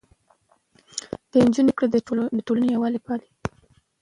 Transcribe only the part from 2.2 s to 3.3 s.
د ټولنې يووالی پالي.